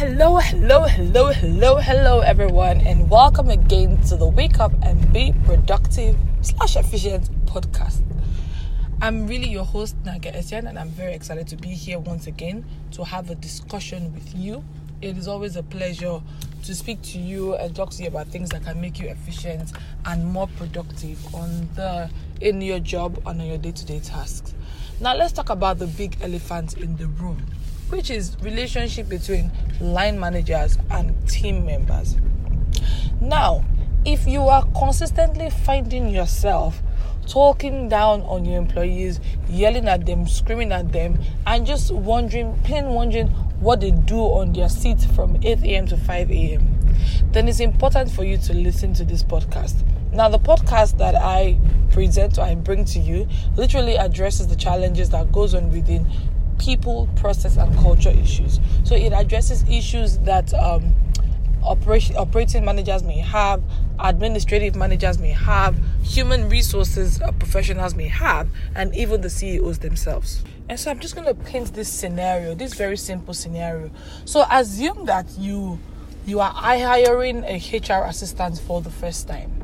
[0.00, 5.34] hello, hello, hello, hello, hello, everyone, and welcome again to the Wake Up and Be
[5.44, 8.02] Productive slash Efficient podcast.
[9.02, 12.64] I'm really your host, Naga Esian, and I'm very excited to be here once again
[12.92, 14.64] to have a discussion with you.
[15.02, 16.22] It is always a pleasure
[16.64, 19.70] to speak to you and talk to you about things that can make you efficient
[20.06, 22.08] and more productive on the
[22.40, 24.54] in your job and on your day-to-day tasks.
[24.98, 27.44] Now let's talk about the big elephant in the room
[27.90, 29.50] which is relationship between
[29.80, 32.16] line managers and team members.
[33.20, 33.64] Now,
[34.04, 36.82] if you are consistently finding yourself
[37.26, 42.86] talking down on your employees, yelling at them, screaming at them, and just wondering, plain
[42.86, 43.28] wondering
[43.60, 45.86] what they do on their seats from 8 a.m.
[45.86, 46.78] to 5 a.m.,
[47.32, 49.84] then it's important for you to listen to this podcast.
[50.12, 51.58] Now, the podcast that I
[51.92, 56.10] present or I bring to you literally addresses the challenges that goes on within
[56.60, 58.60] people, process, and culture issues.
[58.84, 60.94] So it addresses issues that um,
[61.64, 63.62] operation, operating managers may have,
[63.98, 70.44] administrative managers may have, human resources uh, professionals may have, and even the CEOs themselves.
[70.68, 73.90] And so I'm just going to paint this scenario, this very simple scenario.
[74.24, 75.80] So assume that you
[76.26, 79.59] you are hiring a HR assistant for the first time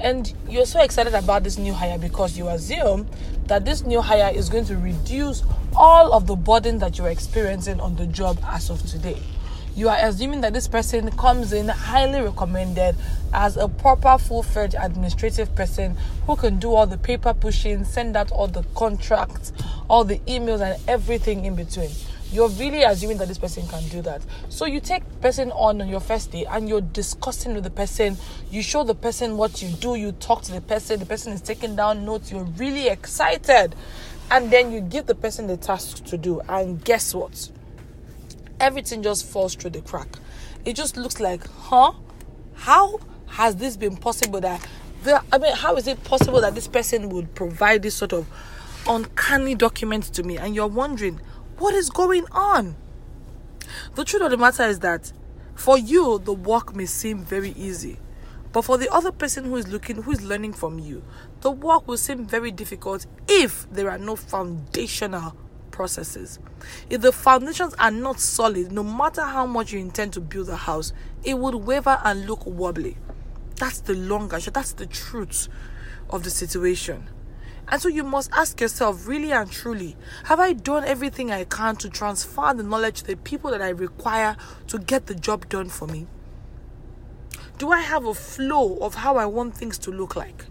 [0.00, 3.06] and you're so excited about this new hire because you assume
[3.46, 5.42] that this new hire is going to reduce
[5.76, 9.20] all of the burden that you're experiencing on the job as of today.
[9.76, 12.94] You are assuming that this person comes in highly recommended
[13.32, 18.16] as a proper, full fledged administrative person who can do all the paper pushing, send
[18.16, 19.52] out all the contracts,
[19.90, 21.90] all the emails, and everything in between
[22.32, 24.22] you're really assuming that this person can do that.
[24.48, 28.16] So you take person on on your first day and you're discussing with the person.
[28.50, 29.94] You show the person what you do.
[29.94, 31.00] You talk to the person.
[31.00, 32.32] The person is taking down notes.
[32.32, 33.74] You're really excited,
[34.30, 36.40] and then you give the person the task to do.
[36.48, 37.50] And guess what?
[38.60, 40.08] Everything just falls through the crack.
[40.64, 41.92] It just looks like, huh?
[42.54, 44.40] How has this been possible?
[44.40, 44.66] That
[45.02, 48.26] the, I mean, how is it possible that this person would provide this sort of
[48.88, 50.38] uncanny documents to me?
[50.38, 51.20] And you're wondering
[51.58, 52.76] what is going on?
[53.94, 55.12] The truth of the matter is that
[55.54, 57.98] for you, the work may seem very easy.
[58.52, 61.02] But for the other person who is looking, who is learning from you,
[61.40, 65.36] the work will seem very difficult if there are no foundational
[65.72, 66.38] processes.
[66.88, 70.56] If the foundations are not solid, no matter how much you intend to build a
[70.56, 70.92] house,
[71.24, 72.96] it would waver and look wobbly.
[73.56, 75.48] That's the long and that's the truth
[76.10, 77.08] of the situation.
[77.68, 81.76] And so you must ask yourself, really and truly, have I done everything I can
[81.76, 84.36] to transfer the knowledge to the people that I require
[84.68, 86.06] to get the job done for me?
[87.58, 90.46] Do I have a flow of how I want things to look like?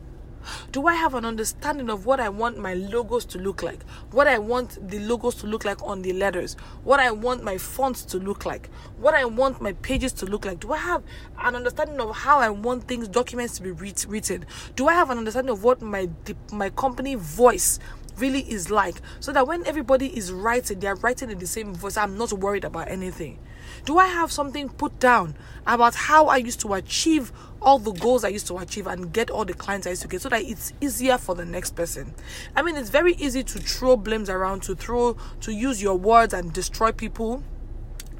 [0.73, 3.83] Do I have an understanding of what I want my logos to look like?
[4.09, 6.55] What I want the logos to look like on the letters?
[6.83, 8.71] What I want my fonts to look like?
[8.97, 10.59] What I want my pages to look like?
[10.59, 11.03] Do I have
[11.37, 14.47] an understanding of how I want things, documents to be written?
[14.75, 16.09] Do I have an understanding of what my
[16.51, 17.77] my company voice
[18.17, 18.95] really is like.
[19.19, 22.63] So that when everybody is writing they're writing in the same voice i'm not worried
[22.63, 23.39] about anything.
[23.85, 25.35] Do i have something put down
[25.65, 27.31] about how i used to achieve
[27.61, 30.07] all the goals i used to achieve and get all the clients i used to
[30.07, 32.13] get so that it's easier for the next person?
[32.55, 36.33] I mean it's very easy to throw blames around to throw to use your words
[36.33, 37.43] and destroy people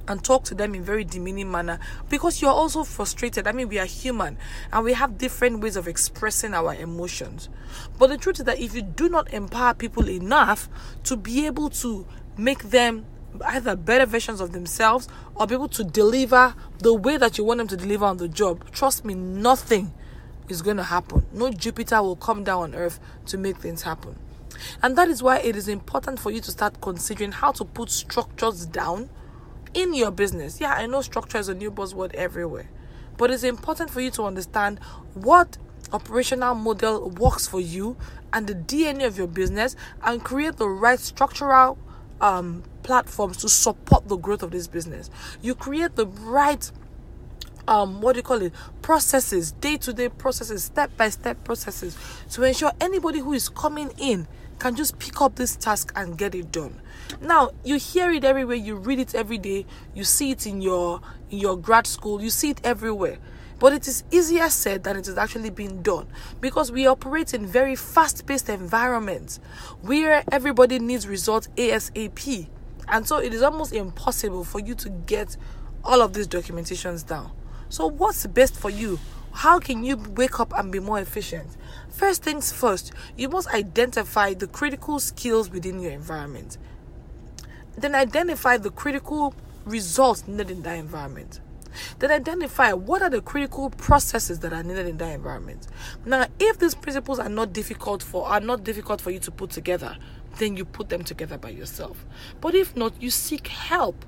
[0.07, 3.47] and talk to them in very demeaning manner because you're also frustrated.
[3.47, 4.37] I mean, we are human
[4.71, 7.49] and we have different ways of expressing our emotions.
[7.97, 10.69] But the truth is that if you do not empower people enough
[11.03, 12.05] to be able to
[12.37, 13.05] make them
[13.45, 17.57] either better versions of themselves or be able to deliver the way that you want
[17.59, 19.93] them to deliver on the job, trust me, nothing
[20.49, 21.25] is going to happen.
[21.31, 24.15] No Jupiter will come down on earth to make things happen.
[24.81, 27.89] And that is why it is important for you to start considering how to put
[27.89, 29.09] structures down
[29.73, 30.59] in your business.
[30.59, 32.69] Yeah, I know structure is a new buzzword everywhere,
[33.17, 34.79] but it's important for you to understand
[35.13, 35.57] what
[35.91, 37.95] operational model works for you
[38.31, 41.77] and the DNA of your business and create the right structural
[42.19, 45.09] um, platforms to support the growth of this business.
[45.41, 46.71] You create the right
[47.65, 51.97] um what do you call it processes day-to-day processes step-by-step processes
[52.29, 54.27] to ensure anybody who is coming in
[54.59, 56.81] can just pick up this task and get it done.
[57.21, 61.01] Now, you hear it everywhere, you read it every day, you see it in your
[61.29, 63.17] in your grad school, you see it everywhere.
[63.59, 66.07] But it is easier said than it is actually being done
[66.41, 69.39] because we operate in very fast-paced environments
[69.81, 72.49] where everybody needs results ASAP.
[72.89, 75.37] And so it is almost impossible for you to get
[75.83, 77.31] all of these documentations down.
[77.69, 78.99] So what's best for you?
[79.33, 81.49] How can you wake up and be more efficient?
[81.89, 86.57] First things first, you must identify the critical skills within your environment.
[87.75, 89.33] Then identify the critical
[89.65, 91.39] results needed in that environment.
[91.97, 95.67] Then identify what are the critical processes that are needed in that environment.
[96.05, 99.49] Now, if these principles are not difficult for are not difficult for you to put
[99.49, 99.97] together,
[100.37, 102.05] then you put them together by yourself.
[102.39, 104.05] But if not, you seek help.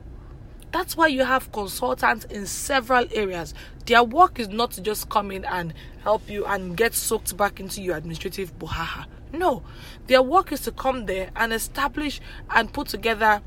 [0.75, 3.54] That's why you have consultants in several areas.
[3.86, 5.74] Their work is not to just come in and
[6.04, 9.06] help you and get soaked back into your administrative bohaha.
[9.31, 9.63] No,
[10.07, 12.19] their work is to come there and establish
[12.50, 13.42] and put together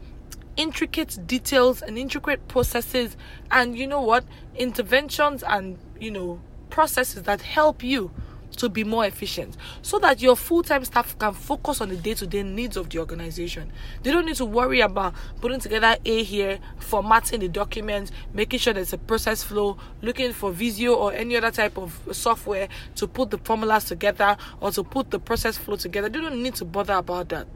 [0.57, 3.15] intricate details and intricate processes
[3.51, 4.25] and you know what
[4.57, 6.41] interventions and you know
[6.71, 8.11] processes that help you
[8.59, 12.77] to be more efficient so that your full-time staff can focus on the day-to-day needs
[12.77, 13.73] of the organization.
[14.03, 18.73] They don't need to worry about putting together a here formatting the documents making sure
[18.73, 23.31] there's a process flow looking for visio or any other type of software to put
[23.31, 26.09] the formulas together or to put the process flow together.
[26.09, 27.47] They don't need to bother about that.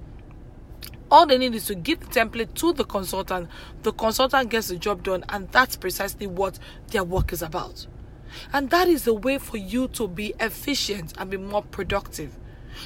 [1.11, 3.51] All they need is to give the template to the consultant.
[3.83, 6.59] The consultant gets the job done and that's precisely what
[6.89, 7.87] their work is about
[8.53, 12.39] and that is the way for you to be efficient and be more productive.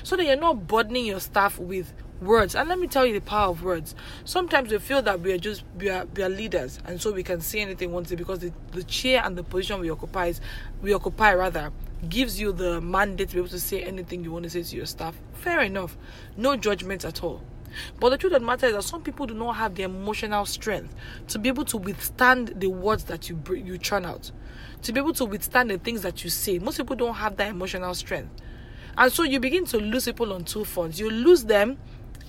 [0.03, 2.55] So that you're not burdening your staff with words.
[2.55, 3.95] And let me tell you the power of words.
[4.25, 7.23] Sometimes we feel that we are just we are, we are leaders and so we
[7.23, 10.33] can say anything once because the, the chair and the position we occupy
[10.83, 11.73] we occupy rather
[12.09, 14.77] gives you the mandate to be able to say anything you want to say to
[14.77, 15.17] your staff.
[15.35, 15.97] Fair enough.
[16.37, 17.43] No judgment at all.
[18.01, 20.47] But the truth of the matter is that some people do not have the emotional
[20.47, 20.95] strength
[21.29, 24.31] to be able to withstand the words that you you churn out,
[24.83, 26.59] to be able to withstand the things that you say.
[26.59, 28.31] Most people don't have that emotional strength,
[28.97, 30.99] and so you begin to lose people on two fronts.
[30.99, 31.79] You lose them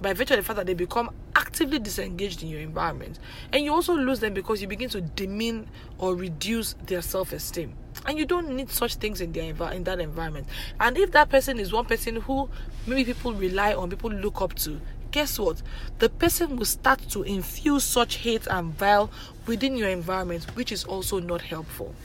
[0.01, 3.19] by virtue of the fact that they become actively disengaged in your environment,
[3.51, 5.67] and you also lose them because you begin to demean
[5.97, 7.73] or reduce their self-esteem.
[8.05, 10.47] And you don't need such things in their in that environment.
[10.79, 12.47] And if that person is one person who
[12.85, 14.79] maybe people rely on people look up to
[15.17, 15.63] guess what?
[15.97, 19.09] The person will start to infuse such hate and vile
[19.47, 21.95] within your environment, which is also not helpful.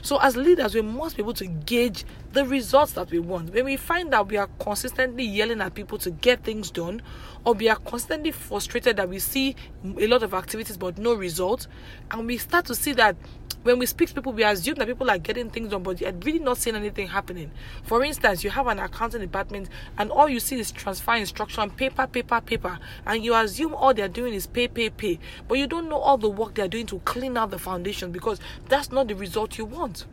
[0.00, 3.52] So, as leaders, we must be able to gauge the results that we want.
[3.52, 7.02] When we find that we are consistently yelling at people to get things done,
[7.44, 9.54] or we are constantly frustrated that we see
[9.98, 11.68] a lot of activities but no results,
[12.10, 13.16] and we start to see that
[13.62, 16.12] when we speak to people, we assume that people are getting things done, but you're
[16.12, 17.50] really not seeing anything happening.
[17.82, 19.68] For instance, you have an accounting department,
[19.98, 24.08] and all you see is transfer instruction, paper, paper, paper, and you assume all they're
[24.08, 27.00] doing is pay, pay, pay, but you don't know all the work they're doing to
[27.00, 30.06] clean out the foundation because that's not the result you want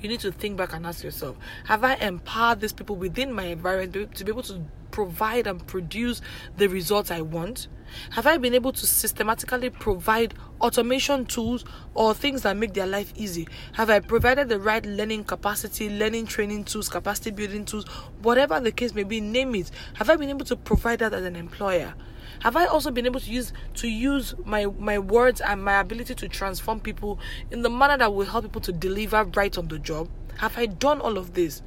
[0.00, 1.36] you need to think back and ask yourself
[1.66, 4.60] have i empowered these people within my environment to be able to
[4.92, 6.20] provide and produce
[6.56, 7.66] the results I want?
[8.10, 13.12] Have I been able to systematically provide automation tools or things that make their life
[13.16, 13.48] easy?
[13.72, 17.84] Have I provided the right learning capacity, learning training tools, capacity building tools,
[18.22, 19.70] whatever the case may be, name it?
[19.94, 21.94] Have I been able to provide that as an employer?
[22.40, 26.14] Have I also been able to use to use my my words and my ability
[26.14, 29.78] to transform people in the manner that will help people to deliver right on the
[29.78, 30.08] job?
[30.38, 31.62] Have I done all of this?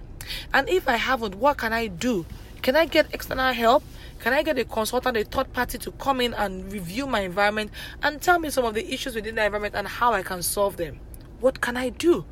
[0.54, 2.26] And if I haven't, what can I do
[2.66, 3.84] can I get external help?
[4.22, 7.70] Can I get a consultant, a third party to come in and review my environment
[8.02, 10.76] and tell me some of the issues within the environment and how I can solve
[10.76, 11.00] them?
[11.42, 12.26] What can I do?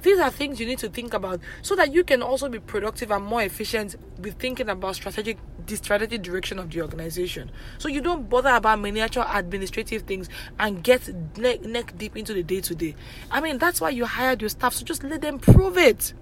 [0.00, 3.10] These are things you need to think about so that you can also be productive
[3.10, 5.36] and more efficient with thinking about strategic
[5.66, 7.50] the strategic direction of the organization.
[7.76, 12.42] So you don't bother about miniature administrative things and get neck, neck deep into the
[12.42, 12.94] day to day.
[13.30, 16.14] I mean, that's why you hired your staff, so just let them prove it.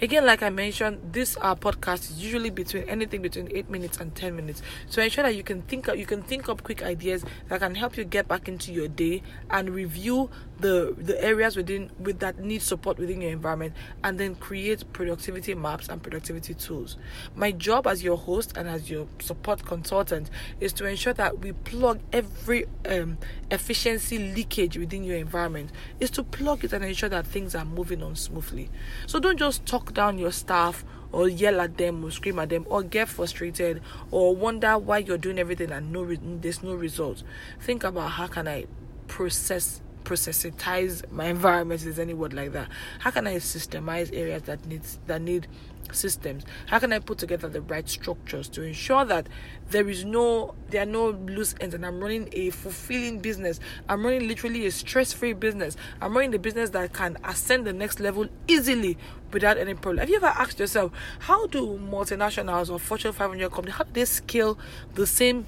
[0.00, 4.14] Again, like I mentioned, this uh, podcast is usually between anything between eight minutes and
[4.14, 4.62] ten minutes.
[4.86, 7.96] So ensure that you can think you can think up quick ideas that can help
[7.96, 12.62] you get back into your day and review the the areas within with that need
[12.62, 16.96] support within your environment and then create productivity maps and productivity tools.
[17.34, 20.30] My job as your host and as your support consultant
[20.60, 23.18] is to ensure that we plug every um,
[23.50, 25.70] efficiency leakage within your environment
[26.00, 28.70] is to plug it and ensure that things are moving on smoothly.
[29.06, 32.66] So don't just talk down your staff or yell at them or scream at them
[32.68, 33.80] or get frustrated
[34.10, 37.24] or wonder why you're doing everything and no re- there's no results.
[37.60, 38.66] Think about how can I
[39.06, 42.68] process processitize my environment is any word like that.
[43.00, 45.48] How can i systemize areas that needs that need
[45.92, 46.44] systems?
[46.66, 49.28] How can i put together the right structures to ensure that
[49.70, 51.74] there is no there are no loose ends?
[51.74, 53.60] And i'm running a fulfilling business.
[53.88, 55.76] I'm running literally a stress-free business.
[56.00, 58.98] I'm running the business that can ascend the next level easily
[59.32, 59.98] without any problem.
[59.98, 64.04] Have you ever asked yourself how do multinationals or fortune 500 companies how do they
[64.04, 64.58] scale
[64.94, 65.46] the same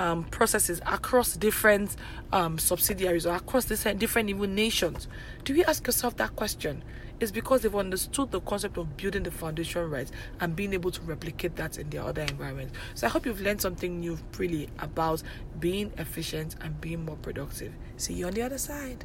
[0.00, 1.94] um, processes across different
[2.32, 5.06] um, subsidiaries or across different, different even nations?
[5.44, 6.82] Do you ask yourself that question?
[7.20, 11.02] It's because they've understood the concept of building the foundation right and being able to
[11.02, 12.72] replicate that in their other environments.
[12.94, 15.22] So I hope you've learned something new really about
[15.60, 17.74] being efficient and being more productive.
[17.98, 19.04] See you on the other side.